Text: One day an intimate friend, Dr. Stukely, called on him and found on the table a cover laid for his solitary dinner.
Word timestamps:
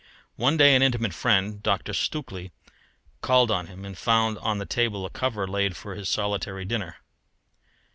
One 0.35 0.57
day 0.57 0.73
an 0.75 0.81
intimate 0.81 1.13
friend, 1.13 1.61
Dr. 1.61 1.93
Stukely, 1.93 2.49
called 3.21 3.51
on 3.51 3.67
him 3.67 3.85
and 3.85 3.95
found 3.95 4.39
on 4.39 4.57
the 4.57 4.65
table 4.65 5.05
a 5.05 5.11
cover 5.11 5.47
laid 5.47 5.77
for 5.77 5.93
his 5.93 6.09
solitary 6.09 6.65
dinner. 6.65 6.95